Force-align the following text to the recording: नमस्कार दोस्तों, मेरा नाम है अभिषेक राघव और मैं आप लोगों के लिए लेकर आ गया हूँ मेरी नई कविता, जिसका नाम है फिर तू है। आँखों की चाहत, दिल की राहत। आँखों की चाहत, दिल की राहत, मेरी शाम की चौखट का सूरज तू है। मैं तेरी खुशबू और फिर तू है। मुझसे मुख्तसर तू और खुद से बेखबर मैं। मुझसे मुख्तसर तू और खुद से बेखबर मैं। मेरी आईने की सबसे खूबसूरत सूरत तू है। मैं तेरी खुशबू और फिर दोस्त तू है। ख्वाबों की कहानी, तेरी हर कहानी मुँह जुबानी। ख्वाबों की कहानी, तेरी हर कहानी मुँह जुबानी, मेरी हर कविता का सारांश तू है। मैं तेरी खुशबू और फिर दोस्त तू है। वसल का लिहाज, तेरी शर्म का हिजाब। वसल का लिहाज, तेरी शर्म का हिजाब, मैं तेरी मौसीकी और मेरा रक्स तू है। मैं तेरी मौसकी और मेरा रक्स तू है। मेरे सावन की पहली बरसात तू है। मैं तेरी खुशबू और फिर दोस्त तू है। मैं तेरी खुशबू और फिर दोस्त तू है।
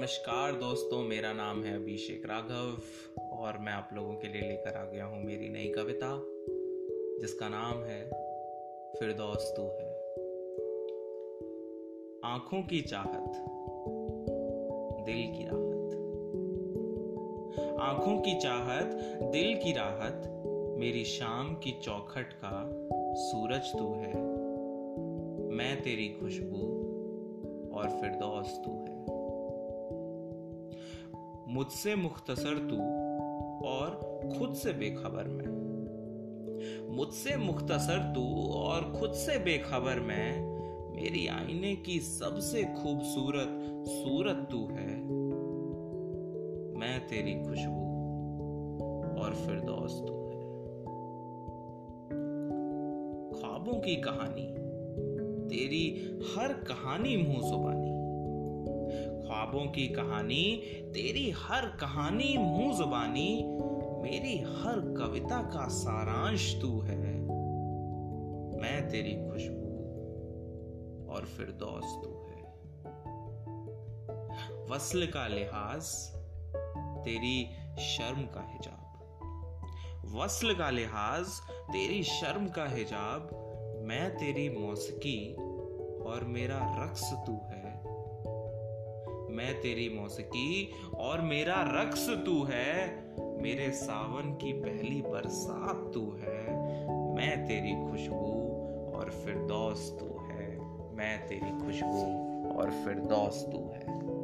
नमस्कार 0.00 0.52
दोस्तों, 0.52 1.02
मेरा 1.02 1.32
नाम 1.32 1.64
है 1.64 1.76
अभिषेक 1.76 2.26
राघव 2.26 2.78
और 3.32 3.58
मैं 3.58 3.72
आप 3.72 3.88
लोगों 3.92 4.14
के 4.14 4.28
लिए 4.28 4.42
लेकर 4.42 4.76
आ 4.76 4.84
गया 4.84 5.04
हूँ 5.04 5.24
मेरी 5.24 5.48
नई 5.48 5.72
कविता, 5.76 6.22
जिसका 7.20 7.48
नाम 7.48 7.82
है 7.82 8.04
फिर 8.98 9.12
तू 9.56 9.62
है। 9.62 9.90
आँखों 12.24 12.62
की 12.62 12.82
चाहत, 12.82 13.32
दिल 15.06 15.34
की 15.36 15.44
राहत। 15.44 15.92
आँखों 17.80 18.20
की 18.20 18.38
चाहत, 18.40 18.86
दिल 19.22 19.56
की 19.56 19.72
राहत, 19.72 20.44
मेरी 20.78 21.04
शाम 21.04 21.54
की 21.54 21.80
चौखट 21.82 22.32
का 22.32 22.70
सूरज 23.14 23.78
तू 23.78 23.94
है। 23.94 24.22
मैं 25.50 25.82
तेरी 25.82 26.08
खुशबू 26.08 26.90
और 27.76 27.90
फिर 27.90 28.10
तू 28.64 28.84
है। 28.88 28.99
मुझसे 31.50 31.94
मुख्तसर 31.94 32.58
तू 32.58 32.76
और 33.68 33.90
खुद 34.38 34.54
से 34.54 34.72
बेखबर 34.72 35.24
मैं। 35.28 35.70
मुझसे 36.96 37.36
मुख्तसर 37.36 38.12
तू 38.14 38.52
और 38.52 38.96
खुद 39.00 39.12
से 39.12 39.38
बेखबर 39.38 40.00
मैं। 40.00 40.42
मेरी 40.96 41.26
आईने 41.26 41.76
की 41.76 42.00
सबसे 42.00 42.62
खूबसूरत 42.62 43.48
सूरत 43.88 44.48
तू 44.50 44.58
है। 44.58 45.04
मैं 46.78 47.08
तेरी 47.08 47.34
खुशबू 47.34 47.86
और 49.22 49.34
फिर 49.34 49.60
दोस्त 49.60 50.04
तू 50.08 50.14
है। 50.14 50.40
ख्वाबों 53.40 53.80
की 53.80 53.96
कहानी, 53.96 54.52
तेरी 55.48 56.18
हर 56.36 56.52
कहानी 56.52 57.16
मुँह 57.16 57.50
जुबानी। 57.50 57.99
ख्वाबों 59.40 59.66
की 59.66 59.88
कहानी, 59.88 60.56
तेरी 60.94 61.30
हर 61.30 61.66
कहानी 61.66 62.36
मुँह 62.38 62.78
जुबानी, 62.78 63.42
मेरी 64.02 64.38
हर 64.38 64.94
कविता 64.98 65.42
का 65.42 65.68
सारांश 65.68 66.60
तू 66.60 66.80
है। 66.80 67.12
मैं 68.60 68.88
तेरी 68.88 69.14
खुशबू 69.28 69.70
और 71.12 71.26
फिर 71.26 71.46
दोस्त 71.46 72.00
तू 72.04 72.10
है। 72.28 72.42
वसल 74.70 75.06
का 75.06 75.26
लिहाज, 75.28 75.86
तेरी 77.04 77.46
शर्म 77.78 78.22
का 78.22 78.48
हिजाब। 78.52 78.86
वसल 80.16 80.54
का 80.54 80.70
लिहाज, 80.70 81.26
तेरी 81.72 82.02
शर्म 82.02 82.46
का 82.48 82.66
हिजाब, 82.66 83.30
मैं 83.84 84.14
तेरी 84.16 84.48
मौसीकी 84.58 85.34
और 86.02 86.24
मेरा 86.24 86.84
रक्स 86.84 87.12
तू 87.26 87.32
है। 87.32 87.59
मैं 89.30 89.60
तेरी 89.60 89.88
मौसकी 89.88 90.70
और 90.94 91.20
मेरा 91.20 91.54
रक्स 91.58 92.08
तू 92.26 92.44
है। 92.44 93.02
मेरे 93.42 93.70
सावन 93.70 94.34
की 94.34 94.52
पहली 94.52 95.02
बरसात 95.02 95.90
तू 95.94 96.12
है। 96.20 96.56
मैं 97.14 97.46
तेरी 97.46 97.90
खुशबू 97.90 98.32
और 98.98 99.10
फिर 99.24 99.34
दोस्त 99.34 99.96
तू 100.00 100.06
है। 100.06 100.58
मैं 100.96 101.26
तेरी 101.26 101.66
खुशबू 101.66 102.30
और 102.58 102.70
फिर 102.70 102.94
दोस्त 102.94 103.50
तू 103.52 103.58
है। 103.58 104.19